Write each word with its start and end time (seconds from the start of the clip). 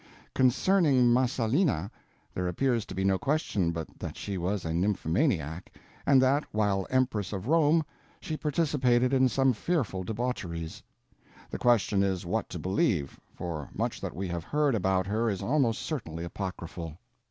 Concerning 0.33 1.13
Messalina, 1.13 1.91
there 2.33 2.47
appears 2.47 2.87
to 2.87 2.95
be 2.95 3.03
no 3.03 3.19
question 3.19 3.71
but 3.71 3.99
that 3.99 4.17
she 4.17 4.35
was 4.35 4.65
a 4.65 4.73
nymphomaniac, 4.73 5.71
and 6.07 6.19
that, 6.19 6.43
while 6.51 6.87
Empress 6.89 7.31
of 7.31 7.47
Rome, 7.47 7.83
she 8.19 8.35
participated 8.35 9.13
in 9.13 9.29
some 9.29 9.53
fearful 9.53 10.03
debaucheries. 10.03 10.81
The 11.51 11.59
question 11.59 12.01
is 12.01 12.25
what 12.25 12.49
to 12.49 12.57
believe, 12.57 13.19
for 13.31 13.69
much 13.75 14.01
that 14.01 14.15
we 14.15 14.27
have 14.29 14.43
heard 14.43 14.73
about 14.73 15.05
her 15.05 15.29
is 15.29 15.43
almost 15.43 15.83
certainly 15.83 16.23
apocryphal. 16.23 16.97